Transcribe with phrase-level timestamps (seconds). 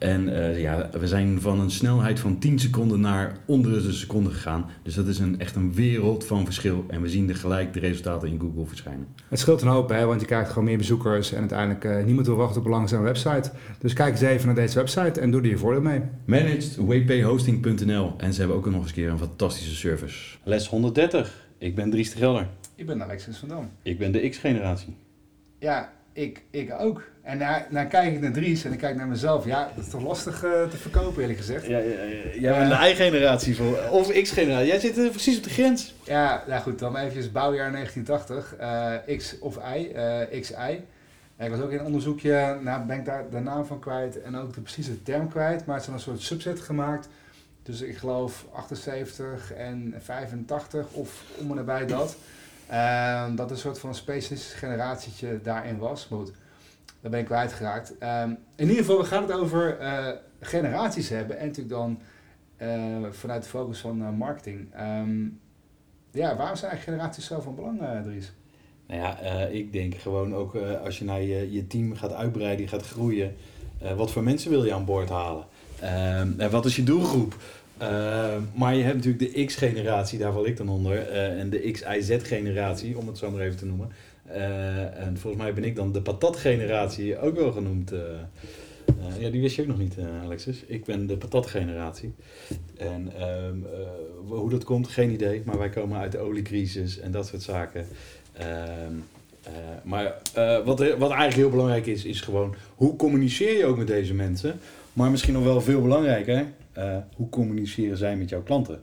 [0.00, 4.30] en uh, ja, we zijn van een snelheid van 10 seconden naar onder de seconde
[4.30, 4.70] gegaan.
[4.82, 6.84] Dus dat is een, echt een wereld van verschil.
[6.88, 9.06] En we zien er gelijk de resultaten in Google verschijnen.
[9.28, 11.32] Het scheelt een hoop, hè, want je krijgt gewoon meer bezoekers.
[11.32, 13.50] En uiteindelijk uh, niemand wil wachten op een langzame website.
[13.78, 16.00] Dus kijk eens even naar deze website en doe er je voordeel mee.
[16.24, 20.36] Managedwphosting.nl En ze hebben ook nog eens een keer een fantastische service.
[20.44, 21.48] Les 130.
[21.58, 22.48] Ik ben Dries de Gelder.
[22.74, 23.70] Ik ben Alexis van Dam.
[23.82, 24.96] Ik ben de X-generatie.
[25.58, 27.02] Ja, ik, ik ook.
[27.22, 27.38] En
[27.70, 29.44] dan kijk ik naar Dries en ik kijk naar mezelf.
[29.44, 31.66] Ja, dat is toch lastig uh, te verkopen eerlijk gezegd.
[31.66, 32.40] Ja, ja, ja.
[32.40, 33.56] Jij bent de I-generatie
[33.90, 34.66] of X-generatie.
[34.66, 35.94] Jij zit uh, precies op de grens.
[36.04, 38.54] Ja, nou goed, dan even bouwjaar 1980.
[38.60, 39.92] Uh, X of Y,
[40.40, 40.84] XI.
[41.38, 44.36] ik was ook in een onderzoekje, nou ben ik daar de naam van kwijt en
[44.36, 45.66] ook de precieze term kwijt.
[45.66, 47.08] Maar het is een soort subset gemaakt.
[47.62, 52.16] Dus ik geloof 78 en 85 of om en nabij dat.
[52.72, 56.08] Um, dat een soort van specialistisch generatietje daarin was.
[56.08, 56.32] Maar goed,
[57.00, 57.90] daar ben ik kwijtgeraakt.
[57.90, 60.08] Um, in ieder geval, we gaan het over uh,
[60.40, 61.38] generaties hebben.
[61.38, 62.00] En natuurlijk dan
[62.62, 64.68] uh, vanuit de focus van uh, marketing.
[64.80, 65.40] Um,
[66.10, 68.32] ja, waarom zijn eigenlijk generaties zo van belang, Dries?
[68.86, 72.86] Nou ja, ik denk gewoon ook als je naar je, je team gaat uitbreiden, gaat
[72.86, 73.36] groeien.
[73.96, 75.44] wat voor mensen wil je aan boord halen?
[76.38, 77.36] en wat is je doelgroep?
[77.82, 81.70] Uh, maar je hebt natuurlijk de X-generatie, daar val ik dan onder, uh, en de
[81.70, 83.88] X-I-Z-generatie, om het zo maar even te noemen.
[84.28, 87.92] Uh, en volgens mij ben ik dan de patat-generatie ook wel genoemd.
[89.18, 90.64] ja, die wist je ook nog niet, Alexis.
[90.66, 92.12] Ik ben de patat-generatie.
[92.76, 93.56] En ehm,
[94.26, 97.86] hoe dat komt, geen idee, maar wij komen uit de oliecrisis en dat soort zaken.
[98.32, 98.94] Ehm,
[99.82, 100.14] maar
[100.64, 104.60] wat, wat eigenlijk heel belangrijk is, is gewoon hoe communiceer je ook met deze mensen.
[104.92, 106.46] Maar misschien nog wel veel belangrijker,
[106.78, 108.82] uh, hoe communiceren zij met jouw klanten?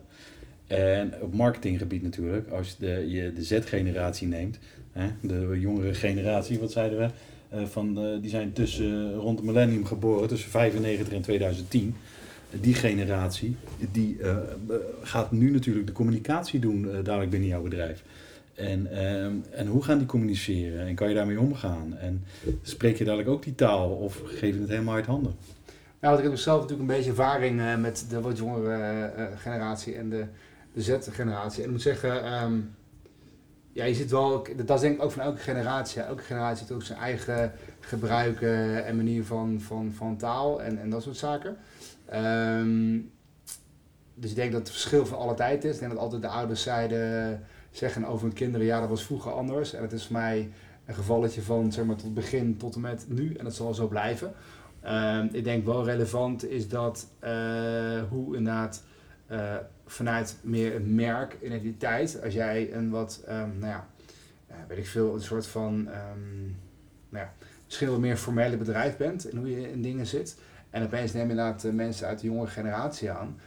[0.66, 4.58] En op marketinggebied natuurlijk, als de, je de Z-generatie neemt,
[4.92, 7.08] hè, de jongere generatie, wat zeiden we,
[7.56, 11.94] uh, van, uh, die zijn tussen rond de millennium geboren, tussen 95 en 2010.
[12.60, 13.56] Die generatie,
[13.92, 14.18] die
[15.02, 18.02] gaat nu natuurlijk de communicatie doen dadelijk binnen jouw bedrijf.
[18.54, 20.86] En, ehm, en hoe gaan die communiceren?
[20.86, 21.96] En kan je daarmee omgaan?
[21.96, 22.24] En
[22.62, 25.34] spreek je dadelijk ook die taal of geef je het helemaal uit handen?
[26.00, 29.94] Nou, ik heb zelf natuurlijk een beetje ervaring uh, met de wat jongere uh, generatie
[29.94, 30.24] en de,
[30.72, 31.58] de Z-generatie.
[31.58, 32.74] En ik moet zeggen, um,
[33.72, 36.02] ja, je ziet wel, dat is denk ik ook van elke generatie.
[36.02, 40.90] Elke generatie heeft ook zijn eigen gebruik en manier van, van, van taal en, en
[40.90, 41.56] dat soort zaken.
[42.14, 43.10] Um,
[44.14, 45.74] dus ik denk dat het verschil van alle tijd is.
[45.74, 49.32] Ik denk dat altijd de ouders zeiden, zeggen over hun kinderen, ja dat was vroeger
[49.32, 49.74] anders.
[49.74, 50.50] En het is voor mij
[50.86, 53.34] een gevalletje van zeg maar tot begin tot en met nu.
[53.34, 54.32] En dat zal zo blijven.
[54.88, 57.30] Uh, ik denk wel relevant is dat uh,
[58.08, 58.82] hoe inderdaad
[59.30, 59.54] uh,
[59.86, 63.86] vanuit meer een merk, identiteit, als jij een wat, um, nou ja,
[64.68, 66.56] weet ik veel, een soort van, um,
[67.08, 67.32] nou ja,
[67.64, 70.40] misschien wat meer formele bedrijf bent in hoe je in dingen zit.
[70.70, 73.40] En opeens neem je inderdaad mensen uit de jonge generatie aan.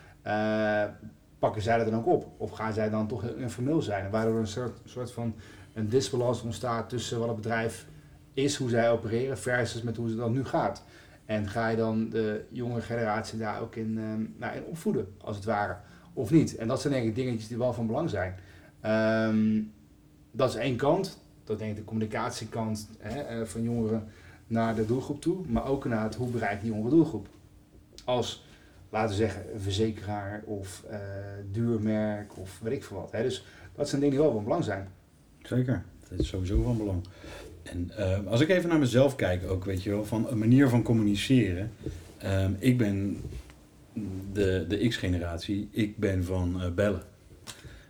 [1.39, 2.27] pakken zij dat dan ook op?
[2.37, 4.09] Of gaan zij dan toch informeel zijn?
[4.09, 5.35] Waardoor er een soort, soort van
[5.73, 7.85] een disbalans ontstaat tussen wat het bedrijf
[8.33, 10.83] is, hoe zij opereren, versus met hoe het dan nu gaat.
[11.25, 15.35] En ga je dan de jonge generatie daar ook in, um, nou, in opvoeden, als
[15.35, 15.77] het ware,
[16.13, 16.55] of niet?
[16.55, 18.35] En dat zijn denk ik dingetjes die wel van belang zijn.
[18.85, 19.71] Um,
[20.31, 24.07] dat is één kant, dat denk ik de communicatiekant hè, van jongeren
[24.47, 27.27] naar de doelgroep toe, maar ook naar het hoe bereik die jongere doelgroep.
[28.05, 28.45] Als,
[28.89, 30.97] laten we zeggen, een verzekeraar of uh,
[31.51, 33.11] duurmerk of weet ik veel wat.
[33.11, 33.23] Hè.
[33.23, 34.87] Dus dat zijn dingen die wel van belang zijn.
[35.41, 37.03] Zeker, dat is sowieso van belang.
[37.63, 40.69] En uh, als ik even naar mezelf kijk, ook weet je wel, van een manier
[40.69, 41.71] van communiceren.
[42.23, 43.17] Uh, ik ben
[44.33, 47.01] de, de X-generatie, ik ben van uh, bellen.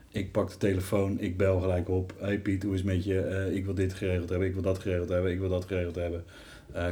[0.09, 2.13] Ik pak de telefoon, ik bel gelijk op.
[2.19, 3.49] Hey Piet, hoe is het met je?
[3.53, 6.23] ik wil dit geregeld hebben, ik wil dat geregeld hebben, ik wil dat geregeld hebben.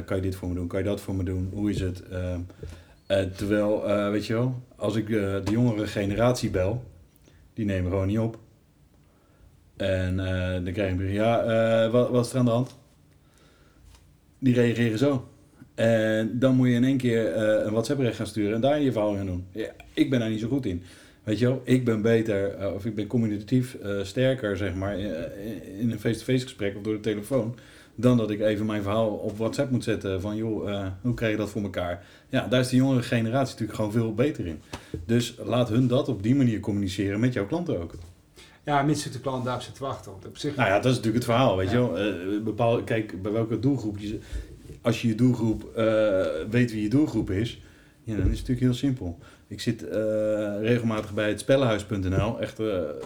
[0.04, 0.66] kan je dit voor me doen?
[0.66, 1.48] Kan je dat voor me doen?
[1.52, 2.02] Hoe is het?
[2.08, 2.40] Ehm,
[3.36, 6.84] terwijl, weet je wel, als ik de jongere generatie bel,
[7.54, 8.38] die nemen gewoon niet op.
[9.80, 11.44] En uh, dan krijg je een ja,
[11.84, 12.78] uh, wat, wat is er aan de hand?
[14.40, 15.28] die reageren zo.
[15.74, 18.92] En dan moet je in één keer eh, een WhatsApp-recht gaan sturen en daar je
[18.92, 19.44] verhaal gaan doen.
[19.52, 20.82] Ja, ik ben daar niet zo goed in.
[21.22, 24.98] Weet je wel, ik ben beter, eh, of ik ben communicatief eh, sterker, zeg maar,
[24.98, 27.54] eh, in een face-to-face gesprek of door de telefoon,
[27.94, 31.32] dan dat ik even mijn verhaal op WhatsApp moet zetten van, joh, eh, hoe krijg
[31.32, 32.04] je dat voor elkaar?
[32.28, 34.60] Ja, daar is de jongere generatie natuurlijk gewoon veel beter in.
[35.06, 37.94] Dus laat hun dat op die manier communiceren met jouw klanten ook.
[38.70, 40.10] Ja, mits de klant daarop zit te wachten.
[40.12, 41.78] Want op zich, Nou ja, dat is natuurlijk het verhaal, weet Ja.
[41.78, 41.98] je wel.
[41.98, 44.18] Eh, bepaal, kijk, bij welke doelgroep je...
[44.82, 47.60] Als je je doelgroep eh, weet wie je doelgroep is,
[48.04, 49.18] ja, dan is het natuurlijk heel simpel.
[49.48, 49.98] Ik zit eh,
[50.60, 52.40] regelmatig bij het spellenhuis.nl.
[52.40, 52.58] Echt,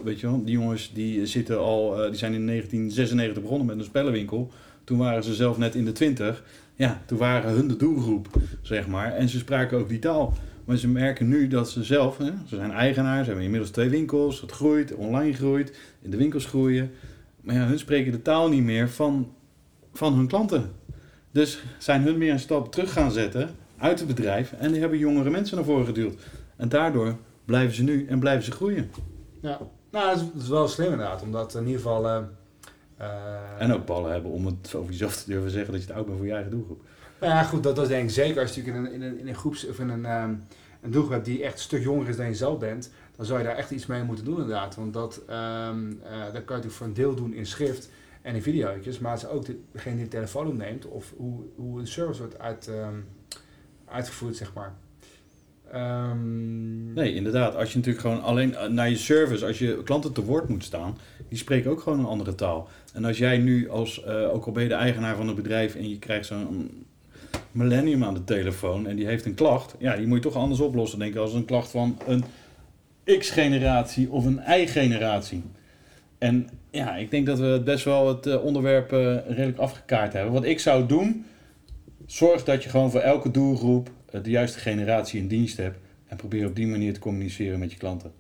[0.05, 3.85] weet je wel, die jongens die zitten al, die zijn in 1996 begonnen met een
[3.85, 4.51] spellenwinkel.
[4.85, 6.45] Toen waren ze zelf net in de 20.
[6.75, 8.29] Ja, toen waren hun de doelgroep,
[8.63, 9.13] zeg maar.
[9.13, 10.35] En ze spraken ook die taal.
[10.65, 13.89] Maar ze merken nu dat ze zelf, hè, ze zijn eigenaar, ze hebben inmiddels twee
[13.89, 16.91] winkels, het groeit, online groeit, in de winkels groeien.
[17.41, 19.33] Maar ja, hun spreken de taal niet meer van,
[19.93, 20.71] van hun klanten.
[21.31, 24.99] Dus zijn hun meer een stap terug gaan zetten uit het bedrijf en die hebben
[24.99, 26.15] jongere mensen naar voren geduwd.
[26.57, 28.91] En daardoor blijven ze nu en blijven ze groeien.
[29.41, 29.59] ja.
[29.91, 31.23] Nou, dat is, wel slim inderdaad.
[31.23, 32.09] Omdat in ieder geval...
[32.09, 32.23] eh,
[33.59, 36.07] En ook ballen hebben om het over jezelf te durven zeggen dat je het oud
[36.07, 36.83] bent voor je eigen doelgroep.
[37.21, 38.41] Nou ja, goed, dat, dat denk ik zeker.
[38.43, 40.35] Als je natuurlijk in een, in een, in een groeps of in een, ehm,
[40.81, 43.39] een doelgroep hebt die echt een stuk jonger is dan je zelf bent, dan zou
[43.39, 44.75] je daar echt iets mee moeten doen inderdaad.
[44.75, 47.91] Want dat, ehm eh, dat kan je natuurlijk voor een deel doen in schrift
[48.23, 51.41] en in video's, maar het is ook de- degene die de telefoon opneemt of hoe,
[51.57, 52.95] hoe een service wordt uit, ehm,
[53.85, 54.75] uitgevoerd, zeg maar.
[55.75, 57.57] Ehm, Nee, inderdaad.
[57.57, 60.65] Als je natuurlijk gewoon alleen eh, naar je service, als je klanten te woord moet
[60.65, 60.99] staan,
[61.29, 62.69] die spreken ook gewoon een andere taal.
[62.93, 65.75] En als jij nu als, eh, ook al ben je de eigenaar van een bedrijf
[65.75, 66.87] en je krijgt zo'n
[67.53, 70.61] millennium aan de telefoon en die heeft een klacht, ja, die moet je toch anders
[70.61, 72.25] oplossen, denk ik, als een klacht van een
[73.19, 75.43] X-generatie of een Y-generatie.
[76.19, 78.91] En ja, ik denk dat we best wel het eh, onderwerp
[79.29, 80.33] redelijk afgekaart hebben.
[80.33, 81.25] Wat ik zou doen,
[82.07, 83.91] zorg dat je gewoon voor elke doelgroep
[84.23, 85.79] de juiste generatie in dienst hebt.
[86.07, 88.13] En probeer op die manier te communiceren met je klanten.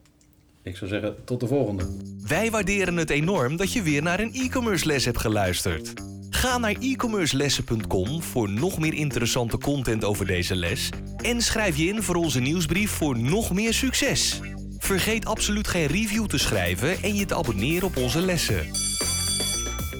[0.62, 1.86] Ik zou zeggen, tot de volgende.
[2.26, 5.92] Wij waarderen het enorm dat je weer naar een e-commerce les hebt geluisterd.
[6.30, 12.02] Ga naar e-commercelessen.com voor nog meer interessante content over deze les en schrijf je in
[12.02, 14.40] voor onze nieuwsbrief voor nog meer succes.
[14.78, 18.70] Vergeet absoluut geen review te schrijven en je te abonneren op onze lessen.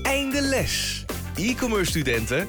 [0.02, 1.04] Einde les.
[1.36, 2.48] E-commerce studenten,